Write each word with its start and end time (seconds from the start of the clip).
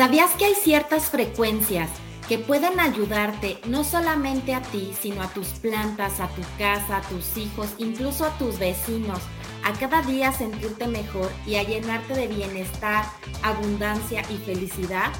¿Sabías 0.00 0.30
que 0.38 0.46
hay 0.46 0.54
ciertas 0.54 1.10
frecuencias 1.10 1.90
que 2.26 2.38
pueden 2.38 2.80
ayudarte 2.80 3.58
no 3.66 3.84
solamente 3.84 4.54
a 4.54 4.62
ti, 4.62 4.94
sino 4.98 5.20
a 5.20 5.28
tus 5.28 5.48
plantas, 5.48 6.20
a 6.20 6.28
tu 6.28 6.40
casa, 6.56 6.96
a 6.96 7.00
tus 7.02 7.36
hijos, 7.36 7.74
incluso 7.76 8.24
a 8.24 8.30
tus 8.38 8.58
vecinos, 8.58 9.18
a 9.62 9.78
cada 9.78 10.00
día 10.00 10.32
sentirte 10.32 10.86
mejor 10.86 11.30
y 11.46 11.56
a 11.56 11.64
llenarte 11.64 12.14
de 12.14 12.28
bienestar, 12.28 13.04
abundancia 13.42 14.22
y 14.30 14.38
felicidad? 14.38 15.12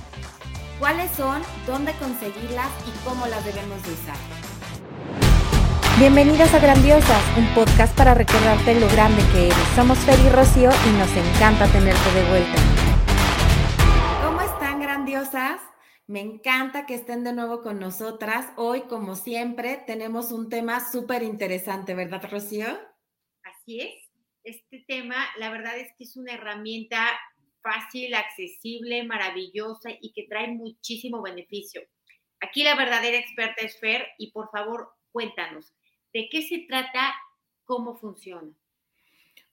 ¿Cuáles 0.78 1.10
son, 1.10 1.42
dónde 1.66 1.92
conseguirlas 1.98 2.70
y 2.86 3.06
cómo 3.06 3.26
las 3.26 3.44
debemos 3.44 3.82
de 3.82 3.92
usar? 3.92 4.16
Bienvenidas 5.98 6.54
a 6.54 6.58
Grandiosas, 6.58 7.22
un 7.36 7.46
podcast 7.48 7.94
para 7.94 8.14
recordarte 8.14 8.80
lo 8.80 8.88
grande 8.88 9.22
que 9.34 9.48
eres. 9.48 9.58
Somos 9.76 9.98
Fer 9.98 10.18
y 10.20 10.30
Rocío 10.30 10.70
y 10.70 10.96
nos 10.96 11.10
encanta 11.14 11.66
tenerte 11.66 12.14
de 12.14 12.28
vuelta. 12.30 12.79
Me 16.06 16.20
encanta 16.20 16.86
que 16.86 16.94
estén 16.94 17.22
de 17.22 17.32
nuevo 17.32 17.62
con 17.62 17.78
nosotras. 17.78 18.52
Hoy, 18.56 18.82
como 18.82 19.14
siempre, 19.14 19.80
tenemos 19.86 20.32
un 20.32 20.48
tema 20.48 20.80
súper 20.80 21.22
interesante, 21.22 21.94
¿verdad, 21.94 22.28
Rocío? 22.28 22.66
Así 23.44 23.80
es. 23.80 23.94
Este 24.42 24.84
tema, 24.88 25.16
la 25.38 25.50
verdad 25.50 25.78
es 25.78 25.92
que 25.96 26.04
es 26.04 26.16
una 26.16 26.32
herramienta 26.32 27.06
fácil, 27.62 28.14
accesible, 28.14 29.04
maravillosa 29.04 29.90
y 30.00 30.12
que 30.12 30.26
trae 30.28 30.48
muchísimo 30.48 31.22
beneficio. 31.22 31.82
Aquí 32.40 32.64
la 32.64 32.74
verdadera 32.74 33.16
experta 33.16 33.64
es 33.64 33.78
Fer 33.78 34.08
y 34.18 34.32
por 34.32 34.50
favor 34.50 34.90
cuéntanos, 35.12 35.72
¿de 36.12 36.28
qué 36.28 36.42
se 36.42 36.66
trata? 36.66 37.14
¿Cómo 37.64 37.94
funciona? 37.94 38.52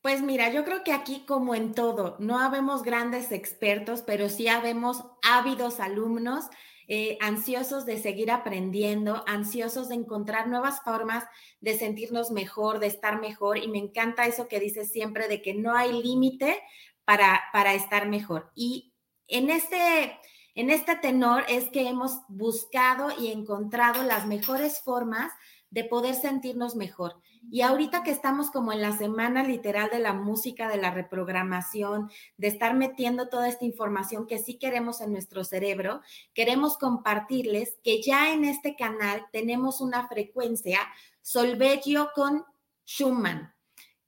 Pues 0.07 0.21
mira, 0.21 0.49
yo 0.53 0.63
creo 0.63 0.85
que 0.85 0.93
aquí 0.93 1.25
como 1.27 1.53
en 1.53 1.73
todo, 1.73 2.15
no 2.19 2.39
habemos 2.39 2.81
grandes 2.81 3.33
expertos, 3.33 4.03
pero 4.03 4.29
sí 4.29 4.47
habemos 4.47 5.03
ávidos 5.21 5.81
alumnos, 5.81 6.45
eh, 6.87 7.17
ansiosos 7.19 7.85
de 7.85 8.01
seguir 8.01 8.31
aprendiendo, 8.31 9.25
ansiosos 9.27 9.89
de 9.89 9.95
encontrar 9.95 10.47
nuevas 10.47 10.79
formas 10.79 11.25
de 11.59 11.77
sentirnos 11.77 12.31
mejor, 12.31 12.79
de 12.79 12.87
estar 12.87 13.19
mejor. 13.19 13.57
Y 13.57 13.67
me 13.67 13.79
encanta 13.79 14.27
eso 14.27 14.47
que 14.47 14.61
dices 14.61 14.93
siempre 14.93 15.27
de 15.27 15.41
que 15.41 15.53
no 15.53 15.75
hay 15.75 15.91
límite 15.91 16.57
para, 17.03 17.41
para 17.51 17.73
estar 17.73 18.07
mejor. 18.07 18.49
Y 18.55 18.93
en 19.27 19.49
este, 19.49 20.17
en 20.55 20.69
este 20.69 20.95
tenor 20.95 21.43
es 21.49 21.67
que 21.67 21.85
hemos 21.85 22.21
buscado 22.29 23.09
y 23.19 23.27
encontrado 23.33 24.03
las 24.03 24.25
mejores 24.25 24.79
formas 24.79 25.33
de 25.69 25.83
poder 25.83 26.15
sentirnos 26.15 26.75
mejor. 26.75 27.21
Y 27.49 27.61
ahorita 27.61 28.03
que 28.03 28.11
estamos 28.11 28.51
como 28.51 28.73
en 28.73 28.81
la 28.81 28.97
semana 28.97 29.43
literal 29.43 29.89
de 29.89 29.99
la 29.99 30.13
música, 30.13 30.69
de 30.69 30.77
la 30.77 30.91
reprogramación, 30.91 32.09
de 32.37 32.47
estar 32.47 32.73
metiendo 32.73 33.29
toda 33.29 33.47
esta 33.47 33.65
información 33.65 34.27
que 34.27 34.39
sí 34.39 34.57
queremos 34.57 35.01
en 35.01 35.11
nuestro 35.11 35.43
cerebro, 35.43 36.01
queremos 36.33 36.77
compartirles 36.77 37.77
que 37.83 38.01
ya 38.01 38.33
en 38.33 38.43
este 38.43 38.75
canal 38.75 39.25
tenemos 39.31 39.81
una 39.81 40.07
frecuencia 40.07 40.79
solveggio 41.21 42.09
con 42.15 42.45
Schumann, 42.85 43.53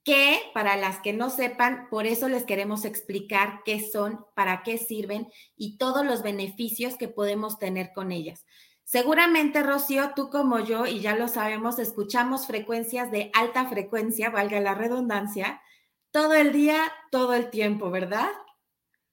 que 0.02 0.38
para 0.54 0.76
las 0.76 1.00
que 1.00 1.12
no 1.12 1.30
sepan, 1.30 1.88
por 1.90 2.06
eso 2.06 2.28
les 2.28 2.44
queremos 2.44 2.84
explicar 2.84 3.60
qué 3.64 3.80
son, 3.80 4.24
para 4.34 4.62
qué 4.62 4.78
sirven 4.78 5.28
y 5.56 5.76
todos 5.76 6.04
los 6.04 6.22
beneficios 6.22 6.96
que 6.96 7.08
podemos 7.08 7.58
tener 7.58 7.92
con 7.92 8.10
ellas. 8.10 8.46
Seguramente, 8.90 9.62
Rocío, 9.62 10.14
tú 10.16 10.30
como 10.30 10.58
yo, 10.58 10.84
y 10.84 10.98
ya 10.98 11.14
lo 11.14 11.28
sabemos, 11.28 11.78
escuchamos 11.78 12.48
frecuencias 12.48 13.12
de 13.12 13.30
alta 13.34 13.68
frecuencia, 13.68 14.30
valga 14.30 14.58
la 14.58 14.74
redundancia, 14.74 15.62
todo 16.10 16.34
el 16.34 16.50
día, 16.50 16.92
todo 17.12 17.34
el 17.34 17.50
tiempo, 17.50 17.92
¿verdad? 17.92 18.28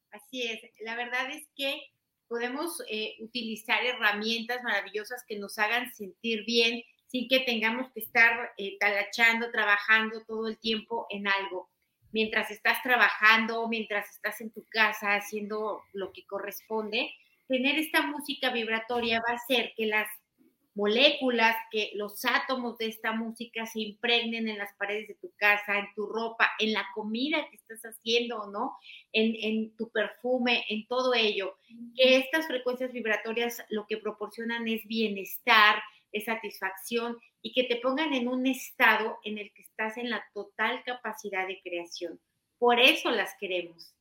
Así 0.09 0.47
es. 0.47 0.61
La 0.79 0.95
verdad 0.95 1.29
es 1.29 1.47
que 1.55 1.79
podemos 2.27 2.81
eh, 2.89 3.17
utilizar 3.19 3.85
herramientas 3.85 4.63
maravillosas 4.63 5.23
que 5.27 5.37
nos 5.37 5.59
hagan 5.59 5.93
sentir 5.93 6.43
bien 6.47 6.81
sin 7.05 7.27
que 7.29 7.41
tengamos 7.41 7.91
que 7.93 7.99
estar 7.99 8.53
eh, 8.57 8.79
talachando, 8.79 9.51
trabajando 9.51 10.25
todo 10.25 10.47
el 10.47 10.57
tiempo 10.57 11.05
en 11.11 11.27
algo. 11.27 11.69
Mientras 12.11 12.49
estás 12.49 12.81
trabajando, 12.81 13.67
mientras 13.67 14.09
estás 14.09 14.41
en 14.41 14.49
tu 14.49 14.65
casa 14.71 15.13
haciendo 15.13 15.83
lo 15.93 16.11
que 16.13 16.25
corresponde, 16.25 17.11
tener 17.47 17.77
esta 17.79 18.01
música 18.03 18.51
vibratoria 18.51 19.21
va 19.27 19.33
a 19.33 19.37
hacer 19.37 19.73
que 19.75 19.85
las 19.85 20.07
moléculas, 20.77 21.55
que 21.71 21.91
los 21.95 22.23
átomos 22.23 22.77
de 22.77 22.85
esta 22.85 23.11
música 23.11 23.65
se 23.65 23.79
impregnen 23.81 24.47
en 24.47 24.59
las 24.59 24.75
paredes 24.75 25.07
de 25.07 25.15
tu 25.15 25.33
casa, 25.35 25.79
en 25.79 25.87
tu 25.95 26.05
ropa, 26.05 26.51
en 26.59 26.71
la 26.71 26.85
comida 26.93 27.47
que 27.49 27.55
estás 27.55 27.81
haciendo 27.81 28.45
no, 28.51 28.77
en, 29.11 29.35
en, 29.41 29.75
tu 29.75 29.89
perfume, 29.89 30.65
en 30.69 30.85
todo 30.85 31.15
ello. 31.15 31.57
Que 31.95 32.17
estas 32.17 32.45
frecuencias 32.45 32.93
vibratorias 32.93 33.65
lo 33.69 33.87
que 33.87 33.97
proporcionan 33.97 34.67
es 34.67 34.85
bienestar, 34.85 35.81
es 36.11 36.25
satisfacción 36.25 37.17
y 37.41 37.53
que 37.53 37.63
te 37.63 37.77
pongan 37.77 38.13
en 38.13 38.27
un 38.27 38.45
estado 38.45 39.17
en 39.23 39.39
el 39.39 39.51
que 39.53 39.63
estás 39.63 39.97
en 39.97 40.11
la 40.11 40.23
total 40.31 40.83
capacidad 40.83 41.47
de 41.47 41.59
creación. 41.61 42.19
Por 42.59 42.79
eso 42.79 43.09
las 43.09 43.35
queremos. 43.39 43.96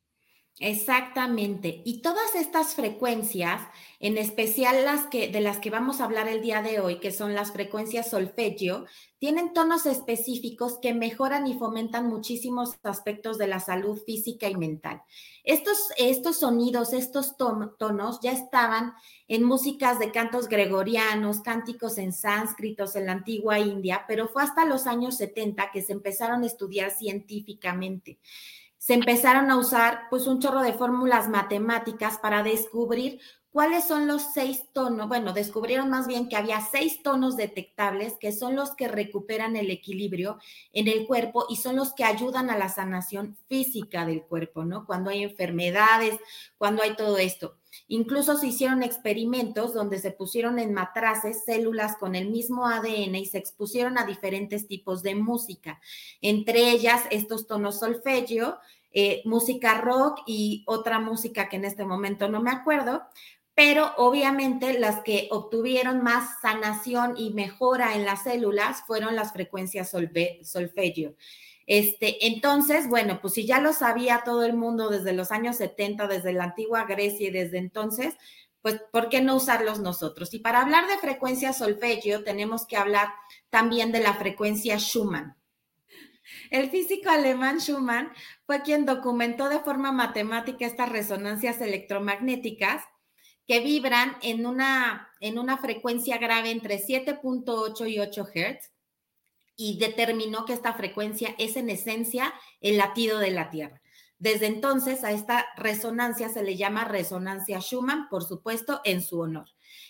Exactamente. 0.59 1.83
Y 1.85 2.01
todas 2.01 2.35
estas 2.35 2.75
frecuencias, 2.75 3.61
en 4.01 4.17
especial 4.17 4.87
las 4.87 5.07
que 5.09 5.29
de 5.29 5.43
las 5.43 5.59
que 5.59 5.69
vamos 5.69 6.01
a 6.01 6.05
hablar 6.05 6.29
el 6.29 6.41
día 6.41 6.63
de 6.63 6.81
hoy, 6.81 6.99
que 6.99 7.13
son 7.13 7.35
las 7.35 7.53
frecuencias 7.53 8.09
solfeggio, 8.09 8.87
tienen 9.19 9.53
tonos 9.53 9.85
específicos 9.85 10.79
que 10.81 10.95
mejoran 10.95 11.47
y 11.47 11.59
fomentan 11.59 12.09
muchísimos 12.09 12.75
aspectos 12.85 13.37
de 13.37 13.49
la 13.49 13.61
salud 13.61 14.01
física 14.07 14.49
y 14.49 14.57
mental. 14.57 15.03
Estos, 15.45 15.79
estos 15.99 16.39
sonidos, 16.39 16.95
estos 16.95 17.37
tonos 17.37 18.21
ya 18.23 18.33
estaban 18.33 18.95
en 19.29 19.45
músicas 19.45 19.99
de 19.99 20.11
cantos 20.11 20.49
gregorianos, 20.49 21.43
cánticos 21.43 21.99
en 21.99 22.15
sánscritos 22.15 22.97
en 22.97 23.07
la 23.07 23.13
antigua 23.13 23.59
India, 23.59 24.07
pero 24.09 24.27
fue 24.27 24.43
hasta 24.43 24.65
los 24.65 24.87
años 24.87 25.19
70 25.19 25.71
que 25.71 25.83
se 25.83 25.93
empezaron 25.93 26.45
a 26.45 26.47
estudiar 26.47 26.93
científicamente 26.93 28.19
se 28.87 28.95
empezaron 28.95 29.51
a 29.51 29.57
usar 29.57 30.03
pues 30.11 30.29
un 30.29 30.39
chorro 30.39 30.63
de 30.63 30.73
fórmulas 30.73 31.29
matemáticas 31.29 32.19
para 32.19 32.45
descubrir 32.45 33.19
cuáles 33.51 33.83
son 33.83 34.07
los 34.07 34.33
seis 34.33 34.63
tonos. 34.73 35.09
Bueno, 35.09 35.33
descubrieron 35.33 35.91
más 35.91 36.07
bien 36.07 36.29
que 36.29 36.37
había 36.37 36.61
seis 36.61 37.03
tonos 37.03 37.37
detectables 37.37 38.15
que 38.21 38.31
son 38.31 38.55
los 38.55 38.77
que 38.77 38.87
recuperan 38.87 39.57
el 39.57 39.73
equilibrio 39.73 40.39
en 40.73 40.87
el 40.87 41.05
cuerpo 41.05 41.47
y 41.49 41.57
son 41.57 41.75
los 41.75 41.95
que 41.95 42.05
ayudan 42.05 42.49
a 42.49 42.57
la 42.57 42.69
sanación 42.69 43.37
física 43.49 44.07
del 44.07 44.23
cuerpo, 44.23 44.65
¿no? 44.65 44.87
Cuando 44.87 45.11
hay 45.11 45.25
enfermedades, 45.25 46.17
cuando 46.57 46.85
hay 46.85 46.95
todo 46.95 47.19
esto. 47.19 47.59
Incluso 47.89 48.37
se 48.37 48.49
hicieron 48.49 48.83
experimentos 48.83 49.75
donde 49.75 49.99
se 49.99 50.11
pusieron 50.11 50.59
en 50.59 50.73
matraces 50.73 51.45
células 51.45 51.97
con 51.97 52.15
el 52.15 52.31
mismo 52.31 52.67
ADN 52.67 53.15
y 53.17 53.27
se 53.27 53.39
expusieron 53.39 53.99
a 53.99 54.07
diferentes 54.07 54.67
tipos 54.67 55.03
de 55.03 55.15
música, 55.15 55.81
entre 56.21 56.71
ellas 56.71 57.03
estos 57.11 57.47
tonos 57.47 57.79
solfeggio, 57.79 58.59
eh, 58.93 59.21
música 59.25 59.81
rock 59.81 60.21
y 60.27 60.65
otra 60.67 60.99
música 61.01 61.49
que 61.49 61.57
en 61.57 61.67
este 61.67 61.85
momento 61.85 62.29
no 62.29 62.41
me 62.41 62.51
acuerdo, 62.51 63.03
pero 63.55 63.93
obviamente 63.97 64.79
las 64.79 65.03
que 65.03 65.29
obtuvieron 65.31 66.03
más 66.03 66.41
sanación 66.43 67.15
y 67.17 67.33
mejora 67.33 67.95
en 67.95 68.05
las 68.05 68.25
células 68.25 68.83
fueron 68.87 69.17
las 69.17 69.33
frecuencias 69.33 69.91
solfeggio. 69.91 71.15
Este, 71.67 72.29
entonces, 72.29 72.89
bueno, 72.89 73.19
pues 73.21 73.35
si 73.35 73.45
ya 73.45 73.61
lo 73.61 73.73
sabía 73.73 74.23
todo 74.25 74.45
el 74.45 74.55
mundo 74.55 74.89
desde 74.89 75.13
los 75.13 75.33
años 75.33 75.57
70, 75.57 76.07
desde 76.07 76.33
la 76.33 76.45
antigua 76.45 76.85
Grecia 76.85 77.29
y 77.29 77.33
desde 77.33 77.59
entonces, 77.59 78.15
pues 78.63 78.81
¿por 78.93 79.09
qué 79.09 79.21
no 79.21 79.35
usarlos 79.35 79.81
nosotros? 79.81 80.33
Y 80.33 80.39
para 80.39 80.61
hablar 80.61 80.87
de 80.87 80.99
frecuencia 80.99 81.53
solfeggio, 81.53 82.23
tenemos 82.23 82.67
que 82.67 82.77
hablar 82.77 83.09
también 83.51 83.91
de 83.91 84.01
la 84.01 84.15
frecuencia 84.15 84.79
Schumann. 84.79 85.37
El 86.51 86.71
físico 86.71 87.11
alemán 87.11 87.59
Schumann 87.59 88.13
fue 88.45 88.63
quien 88.63 88.87
documentó 88.87 89.49
de 89.49 89.61
forma 89.61 89.93
matemática 89.93 90.67
estas 90.67 90.89
resonancias 90.89 91.61
electromagnéticas 91.61 92.85
que 93.47 93.61
vibran 93.61 94.17
en 94.23 94.47
una, 94.47 95.11
en 95.21 95.39
una 95.39 95.59
frecuencia 95.59 96.19
grave 96.19 96.51
entre 96.51 96.81
7.8 96.81 97.89
y 97.89 98.01
8 98.01 98.25
Hz 98.25 98.76
y 99.57 99.79
determinó 99.79 100.45
que 100.45 100.53
esta 100.53 100.75
frecuencia 100.75 101.35
es 101.39 101.57
en 101.57 101.71
esencia 101.71 102.33
el 102.61 102.77
latido 102.77 103.19
de 103.19 103.31
la 103.31 103.51
Tierra. 103.51 103.81
Desde 104.19 104.47
entonces 104.47 105.05
a 105.05 105.13
esta 105.13 105.47
resonancia 105.57 106.29
se 106.29 106.43
le 106.43 106.57
llama 106.57 106.85
resonancia 106.85 107.61
Schumann, 107.61 108.09
por 108.09 108.25
supuesto, 108.25 108.81
en 108.85 109.03
su 109.03 109.21
honor. 109.21 109.49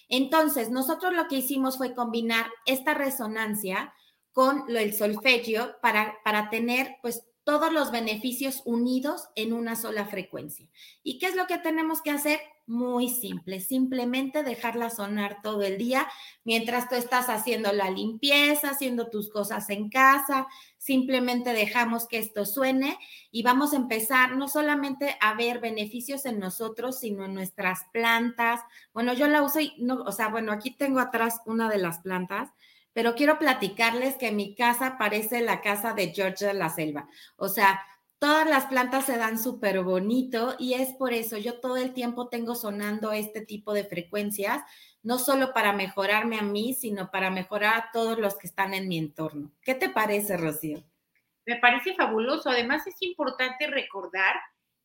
Entonces, 0.08 0.70
nosotros 0.70 1.12
lo 1.12 1.28
que 1.28 1.36
hicimos 1.36 1.76
fue 1.76 1.94
combinar 1.94 2.46
esta 2.64 2.94
resonancia 2.94 3.92
con 4.32 4.64
el 4.68 4.94
solfegio 4.94 5.76
para, 5.80 6.16
para 6.24 6.50
tener 6.50 6.96
pues 7.02 7.24
todos 7.44 7.72
los 7.72 7.92
beneficios 7.92 8.62
unidos 8.64 9.28
en 9.36 9.52
una 9.52 9.76
sola 9.76 10.06
frecuencia. 10.06 10.68
¿Y 11.02 11.18
qué 11.18 11.26
es 11.26 11.36
lo 11.36 11.46
que 11.46 11.58
tenemos 11.58 12.02
que 12.02 12.10
hacer? 12.10 12.40
Muy 12.68 13.08
simple, 13.08 13.60
simplemente 13.60 14.42
dejarla 14.42 14.90
sonar 14.90 15.40
todo 15.40 15.62
el 15.62 15.78
día 15.78 16.08
mientras 16.42 16.88
tú 16.88 16.96
estás 16.96 17.28
haciendo 17.28 17.72
la 17.72 17.90
limpieza, 17.90 18.70
haciendo 18.70 19.08
tus 19.08 19.30
cosas 19.30 19.70
en 19.70 19.88
casa, 19.88 20.48
simplemente 20.76 21.52
dejamos 21.52 22.08
que 22.08 22.18
esto 22.18 22.44
suene 22.44 22.98
y 23.30 23.44
vamos 23.44 23.72
a 23.72 23.76
empezar 23.76 24.36
no 24.36 24.48
solamente 24.48 25.16
a 25.20 25.34
ver 25.34 25.60
beneficios 25.60 26.26
en 26.26 26.40
nosotros, 26.40 26.98
sino 26.98 27.24
en 27.24 27.34
nuestras 27.34 27.84
plantas. 27.92 28.62
Bueno, 28.92 29.12
yo 29.14 29.28
la 29.28 29.42
uso 29.42 29.60
y 29.60 29.74
no, 29.78 30.02
o 30.02 30.10
sea, 30.10 30.26
bueno, 30.26 30.50
aquí 30.50 30.72
tengo 30.72 30.98
atrás 30.98 31.40
una 31.46 31.68
de 31.68 31.78
las 31.78 32.00
plantas 32.00 32.50
pero 32.92 33.14
quiero 33.14 33.38
platicarles 33.38 34.16
que 34.16 34.32
mi 34.32 34.54
casa 34.54 34.96
parece 34.98 35.42
la 35.42 35.60
casa 35.60 35.92
de 35.92 36.14
George 36.14 36.46
de 36.46 36.54
la 36.54 36.70
Selva. 36.70 37.06
O 37.36 37.50
sea, 37.50 37.78
todas 38.18 38.48
las 38.48 38.66
plantas 38.66 39.04
se 39.06 39.18
dan 39.18 39.38
súper 39.38 39.82
bonito 39.82 40.56
y 40.58 40.74
es 40.74 40.92
por 40.94 41.12
eso 41.12 41.36
yo 41.36 41.60
todo 41.60 41.76
el 41.76 41.92
tiempo 41.92 42.28
tengo 42.28 42.54
sonando 42.54 43.12
este 43.12 43.44
tipo 43.44 43.72
de 43.74 43.84
frecuencias, 43.84 44.62
no 45.02 45.18
solo 45.18 45.52
para 45.52 45.72
mejorarme 45.72 46.38
a 46.38 46.42
mí, 46.42 46.74
sino 46.74 47.10
para 47.10 47.30
mejorar 47.30 47.74
a 47.76 47.90
todos 47.92 48.18
los 48.18 48.36
que 48.36 48.46
están 48.46 48.74
en 48.74 48.88
mi 48.88 48.98
entorno. 48.98 49.52
¿Qué 49.62 49.74
te 49.74 49.88
parece, 49.88 50.36
Rocío? 50.36 50.82
Me 51.44 51.56
parece 51.56 51.94
fabuloso. 51.94 52.50
Además, 52.50 52.86
es 52.86 53.00
importante 53.00 53.68
recordar 53.68 54.34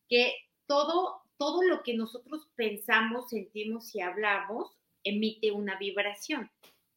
que 0.08 0.32
todo, 0.66 1.22
todo 1.36 1.62
lo 1.62 1.82
que 1.82 1.94
nosotros 1.94 2.48
pensamos, 2.54 3.30
sentimos 3.30 3.94
y 3.94 4.00
hablamos 4.00 4.76
emite 5.04 5.50
una 5.50 5.76
vibración. 5.76 6.50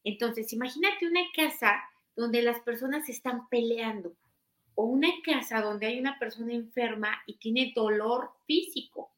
Entonces, 0.03 0.53
imagínate 0.53 1.07
una 1.07 1.23
casa 1.35 1.81
donde 2.15 2.43
las 2.43 2.59
personas 2.59 3.09
están 3.09 3.49
peleando 3.49 4.15
o 4.75 4.83
una 4.83 5.10
casa 5.24 5.62
donde 5.62 5.88
hay 5.88 6.00
una 6.00 6.19
persona 6.19 6.54
enferma 6.54 7.22
y 7.25 7.38
tiene 7.38 7.72
dolor 7.75 8.31
físico 8.45 9.12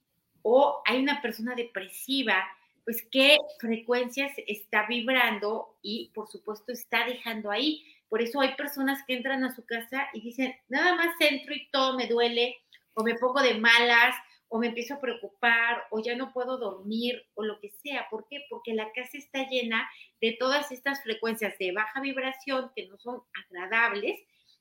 o 0.43 0.81
hay 0.85 0.99
una 0.99 1.21
persona 1.21 1.55
depresiva, 1.55 2.47
pues 2.85 3.05
qué 3.11 3.37
frecuencias 3.59 4.31
está 4.47 4.85
vibrando 4.87 5.77
y 5.81 6.11
por 6.13 6.29
supuesto 6.29 6.71
está 6.71 7.05
dejando 7.05 7.51
ahí. 7.51 7.83
Por 8.07 8.21
eso 8.21 8.39
hay 8.39 8.55
personas 8.55 9.03
que 9.05 9.15
entran 9.15 9.43
a 9.43 9.53
su 9.53 9.65
casa 9.65 10.07
y 10.13 10.21
dicen, 10.21 10.55
nada 10.69 10.95
más 10.95 11.13
entro 11.19 11.53
y 11.53 11.67
todo 11.69 11.97
me 11.97 12.07
duele 12.07 12.55
o 12.93 13.03
me 13.03 13.15
pongo 13.15 13.41
de 13.41 13.55
malas 13.55 14.15
o 14.47 14.59
me 14.59 14.67
empiezo 14.67 14.93
a 14.93 15.01
preocupar 15.01 15.83
o 15.91 15.99
ya 15.99 16.15
no 16.15 16.31
puedo 16.31 16.57
dormir 16.57 17.25
o 17.33 17.43
lo 17.43 17.59
que 17.59 17.69
sea. 17.69 18.07
¿Por 18.09 18.27
qué? 18.29 18.45
Porque 18.49 18.73
la 18.73 18.91
casa 18.93 19.17
está 19.17 19.49
llena 19.49 19.89
de 20.21 20.37
todas 20.39 20.71
estas 20.71 21.03
frecuencias 21.03 21.57
de 21.57 21.73
baja 21.73 21.99
vibración 21.99 22.71
que 22.75 22.87
no 22.87 22.97
son 22.99 23.21
agradables 23.33 24.17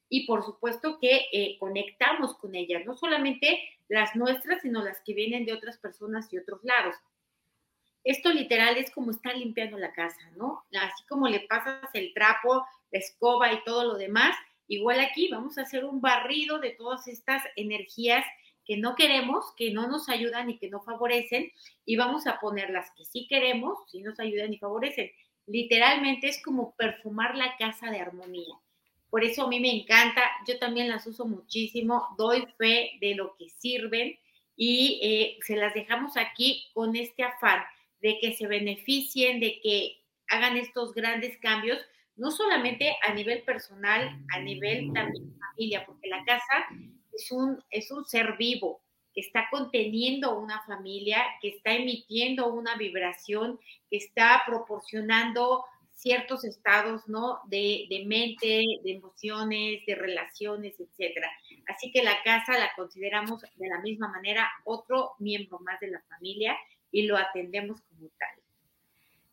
y 0.08 0.26
por 0.26 0.44
supuesto 0.44 0.98
que 1.00 1.26
eh, 1.32 1.56
conectamos 1.58 2.36
con 2.36 2.54
ellas, 2.54 2.84
no 2.84 2.96
solamente 2.96 3.60
las 3.88 4.14
nuestras, 4.16 4.62
sino 4.62 4.82
las 4.82 5.00
que 5.02 5.14
vienen 5.14 5.44
de 5.44 5.52
otras 5.52 5.78
personas 5.78 6.32
y 6.32 6.38
otros 6.38 6.60
lados. 6.62 6.94
Esto 8.04 8.32
literal 8.32 8.76
es 8.76 8.90
como 8.92 9.10
estar 9.10 9.36
limpiando 9.36 9.78
la 9.78 9.92
casa, 9.92 10.30
¿no? 10.36 10.64
Así 10.80 11.04
como 11.08 11.28
le 11.28 11.40
pasas 11.40 11.90
el 11.92 12.14
trapo, 12.14 12.64
la 12.92 12.98
escoba 12.98 13.52
y 13.52 13.64
todo 13.64 13.84
lo 13.84 13.96
demás, 13.96 14.36
igual 14.68 15.00
aquí 15.00 15.28
vamos 15.28 15.58
a 15.58 15.62
hacer 15.62 15.84
un 15.84 16.00
barrido 16.00 16.58
de 16.60 16.70
todas 16.70 17.08
estas 17.08 17.42
energías 17.56 18.24
que 18.64 18.76
no 18.76 18.94
queremos, 18.94 19.52
que 19.56 19.72
no 19.72 19.88
nos 19.88 20.08
ayudan 20.08 20.50
y 20.50 20.58
que 20.58 20.68
no 20.68 20.82
favorecen, 20.82 21.52
y 21.84 21.96
vamos 21.96 22.26
a 22.26 22.38
poner 22.40 22.70
las 22.70 22.90
que 22.92 23.04
sí 23.04 23.26
queremos, 23.28 23.78
sí 23.88 24.02
nos 24.02 24.18
ayudan 24.18 24.52
y 24.52 24.58
favorecen. 24.58 25.10
Literalmente 25.46 26.28
es 26.28 26.42
como 26.42 26.74
perfumar 26.76 27.36
la 27.36 27.56
casa 27.56 27.90
de 27.90 28.00
armonía. 28.00 28.54
Por 29.10 29.24
eso 29.24 29.44
a 29.44 29.48
mí 29.48 29.60
me 29.60 29.74
encanta, 29.74 30.22
yo 30.46 30.58
también 30.58 30.88
las 30.88 31.06
uso 31.06 31.26
muchísimo, 31.26 32.08
doy 32.18 32.46
fe 32.58 32.92
de 33.00 33.14
lo 33.14 33.36
que 33.36 33.48
sirven 33.48 34.18
y 34.56 35.00
eh, 35.02 35.38
se 35.44 35.56
las 35.56 35.74
dejamos 35.74 36.16
aquí 36.16 36.70
con 36.74 36.96
este 36.96 37.22
afán 37.22 37.62
de 38.00 38.18
que 38.20 38.34
se 38.34 38.46
beneficien, 38.46 39.40
de 39.40 39.60
que 39.62 40.02
hagan 40.28 40.56
estos 40.56 40.92
grandes 40.92 41.38
cambios, 41.38 41.78
no 42.16 42.30
solamente 42.30 42.96
a 43.06 43.12
nivel 43.12 43.42
personal, 43.42 44.24
a 44.34 44.40
nivel 44.40 44.92
también 44.92 45.38
familia, 45.38 45.84
porque 45.86 46.08
la 46.08 46.24
casa 46.24 46.66
es 47.12 47.30
un, 47.30 47.62
es 47.70 47.90
un 47.90 48.04
ser 48.06 48.36
vivo 48.36 48.80
que 49.14 49.20
está 49.20 49.48
conteniendo 49.50 50.38
una 50.38 50.62
familia, 50.66 51.22
que 51.40 51.48
está 51.48 51.72
emitiendo 51.72 52.52
una 52.52 52.76
vibración, 52.76 53.58
que 53.90 53.96
está 53.96 54.42
proporcionando 54.46 55.64
ciertos 55.96 56.44
estados, 56.44 57.08
¿no? 57.08 57.40
De, 57.46 57.86
de, 57.88 58.04
mente, 58.04 58.62
de 58.84 58.92
emociones, 58.92 59.80
de 59.86 59.94
relaciones, 59.94 60.78
etcétera. 60.78 61.30
Así 61.66 61.90
que 61.90 62.04
la 62.04 62.22
casa 62.22 62.58
la 62.58 62.70
consideramos 62.76 63.42
de 63.42 63.68
la 63.68 63.80
misma 63.80 64.08
manera 64.08 64.48
otro 64.64 65.14
miembro 65.18 65.58
más 65.60 65.80
de 65.80 65.88
la 65.88 66.02
familia 66.02 66.56
y 66.92 67.02
lo 67.02 67.16
atendemos 67.16 67.80
como 67.80 68.08
tal. 68.18 68.45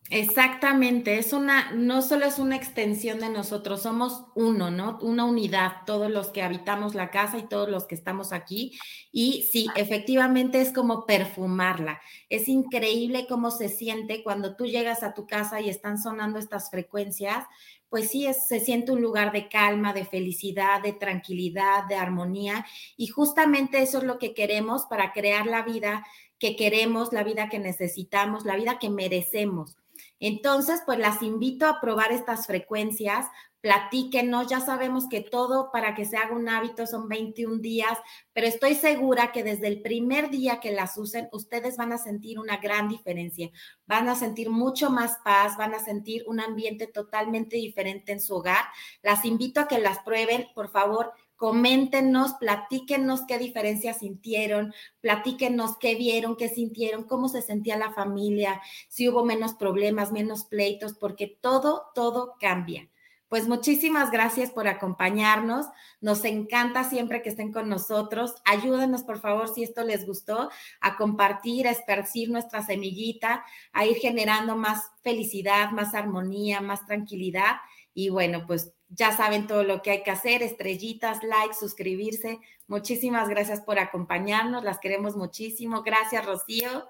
Exactamente, 0.10 1.18
es 1.18 1.34
una, 1.34 1.72
no 1.72 2.02
solo 2.02 2.26
es 2.26 2.38
una 2.38 2.56
extensión 2.56 3.20
de 3.20 3.30
nosotros, 3.30 3.82
somos 3.82 4.26
uno, 4.36 4.70
¿no? 4.70 5.00
Una 5.02 5.26
unidad, 5.26 5.78
todos 5.88 6.12
los 6.12 6.28
que 6.30 6.44
habitamos 6.44 6.94
la 6.94 7.10
casa 7.10 7.38
y 7.40 7.48
todos 7.48 7.70
los 7.70 7.86
que 7.86 7.96
estamos 7.96 8.32
aquí. 8.32 8.78
Y 9.12 9.48
sí, 9.52 9.68
efectivamente 9.76 10.62
es 10.62 10.72
como 10.72 11.06
perfumarla. 11.06 12.02
Es 12.30 12.48
increíble 12.48 13.26
cómo 13.28 13.50
se 13.50 13.70
siente 13.70 14.24
cuando 14.24 14.56
tú 14.56 14.66
llegas 14.66 15.04
a 15.04 15.14
tu 15.14 15.26
casa 15.26 15.62
y 15.62 15.70
están 15.70 15.98
sonando 15.98 16.38
estas 16.38 16.70
frecuencias. 16.70 17.46
Pues 17.90 18.10
sí, 18.10 18.28
es, 18.28 18.46
se 18.48 18.60
siente 18.60 18.92
un 18.92 19.02
lugar 19.02 19.32
de 19.32 19.48
calma, 19.48 19.94
de 19.94 20.06
felicidad, 20.06 20.84
de 20.84 20.94
tranquilidad, 20.94 21.86
de 21.88 21.96
armonía. 21.96 22.66
Y 22.98 23.08
justamente 23.08 23.82
eso 23.82 24.00
es 24.00 24.04
lo 24.04 24.20
que 24.20 24.34
queremos 24.34 24.86
para 24.86 25.12
crear 25.14 25.48
la 25.48 25.64
vida 25.64 26.06
que 26.40 26.56
queremos, 26.56 27.14
la 27.14 27.24
vida 27.24 27.50
que 27.50 27.58
necesitamos, 27.58 28.46
la 28.46 28.58
vida 28.58 28.78
que 28.78 28.90
merecemos. 28.90 29.78
Entonces, 30.20 30.82
pues 30.86 31.00
las 31.00 31.22
invito 31.22 31.66
a 31.68 31.82
probar 31.82 32.12
estas 32.12 32.48
frecuencias, 32.48 33.28
platíquenos, 33.64 34.48
ya 34.48 34.60
sabemos 34.60 35.08
que 35.08 35.22
todo 35.22 35.72
para 35.72 35.96
que 35.96 36.04
se 36.04 36.18
haga 36.18 36.36
un 36.36 36.50
hábito 36.50 36.86
son 36.86 37.08
21 37.08 37.60
días, 37.62 37.98
pero 38.34 38.46
estoy 38.46 38.76
segura 38.76 39.32
que 39.32 39.42
desde 39.42 39.68
el 39.68 39.82
primer 39.82 40.30
día 40.30 40.60
que 40.60 40.74
las 40.74 40.98
usen, 40.98 41.30
ustedes 41.32 41.78
van 41.78 41.94
a 41.94 41.98
sentir 41.98 42.40
una 42.40 42.58
gran 42.58 42.90
diferencia, 42.90 43.52
van 43.86 44.10
a 44.10 44.16
sentir 44.16 44.50
mucho 44.50 44.90
más 44.90 45.18
paz, 45.24 45.56
van 45.56 45.74
a 45.74 45.80
sentir 45.80 46.26
un 46.28 46.42
ambiente 46.42 46.88
totalmente 46.88 47.56
diferente 47.56 48.12
en 48.12 48.20
su 48.20 48.36
hogar. 48.36 48.66
Las 49.02 49.24
invito 49.24 49.62
a 49.62 49.68
que 49.70 49.80
las 49.80 50.00
prueben, 50.00 50.48
por 50.54 50.70
favor 50.70 51.14
coméntenos, 51.44 52.36
platíquenos 52.36 53.26
qué 53.28 53.38
diferencias 53.38 54.00
sintieron, 54.00 54.74
platíquenos 55.02 55.78
qué 55.78 55.96
vieron, 55.96 56.38
qué 56.38 56.48
sintieron, 56.48 57.04
cómo 57.04 57.28
se 57.28 57.42
sentía 57.42 57.76
la 57.76 57.92
familia, 57.92 58.62
si 58.88 59.10
hubo 59.10 59.26
menos 59.26 59.54
problemas, 59.54 60.14
menos 60.14 60.46
pleitos, 60.46 60.94
porque 60.94 61.28
todo, 61.42 61.88
todo 61.96 62.36
cambia. 62.40 62.88
Pues 63.28 63.50
muchísimas 63.50 64.10
gracias 64.10 64.52
por 64.52 64.70
acompañarnos. 64.70 65.66
Nos 66.00 66.24
encanta 66.24 66.86
siempre 66.86 67.22
que 67.22 67.30
estén 67.30 67.52
con 67.52 67.68
nosotros. 67.68 68.36
Ayúdenos, 68.46 69.04
por 69.04 69.20
favor, 69.20 69.54
si 69.54 69.64
esto 69.64 69.84
les 69.84 70.06
gustó, 70.06 70.50
a 70.80 70.96
compartir, 70.96 71.68
a 71.68 71.72
esparcir 71.72 72.30
nuestra 72.30 72.62
semillita, 72.62 73.44
a 73.74 73.86
ir 73.86 73.98
generando 73.98 74.56
más 74.56 74.92
felicidad, 75.02 75.72
más 75.72 75.94
armonía, 75.94 76.62
más 76.62 76.86
tranquilidad. 76.86 77.56
Y 77.94 78.10
bueno, 78.10 78.46
pues 78.48 78.74
ya 78.90 79.16
saben 79.16 79.48
todo 79.48 79.64
lo 79.64 79.82
que 79.82 79.92
hay 79.92 80.04
que 80.04 80.12
hacer, 80.12 80.42
estrellitas, 80.44 81.24
likes, 81.24 81.56
suscribirse. 81.60 82.40
Muchísimas 82.68 83.30
gracias 83.30 83.62
por 83.62 83.80
acompañarnos, 83.80 84.64
las 84.64 84.80
queremos 84.80 85.16
muchísimo. 85.16 85.84
Gracias, 85.84 86.26
Rocío. 86.26 86.88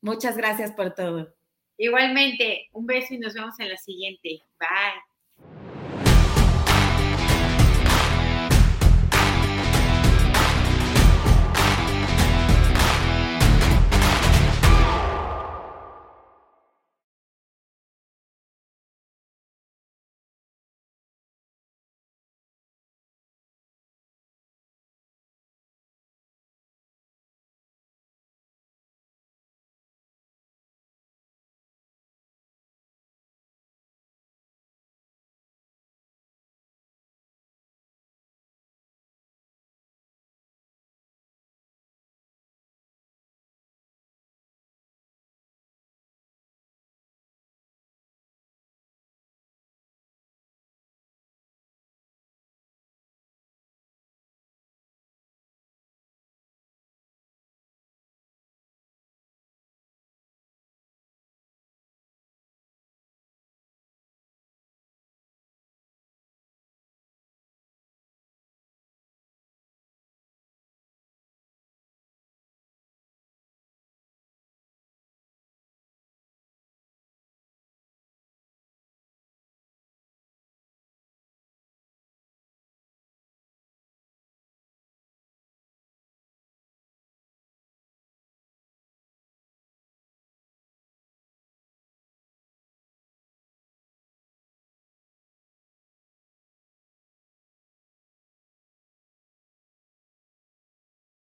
Muchas 0.00 0.36
gracias 0.36 0.72
por 0.72 0.94
todo. 0.94 1.34
Igualmente, 1.76 2.68
un 2.72 2.86
beso 2.86 3.14
y 3.14 3.18
nos 3.18 3.34
vemos 3.34 3.58
en 3.58 3.68
la 3.68 3.76
siguiente. 3.76 4.42
Bye. 4.58 5.13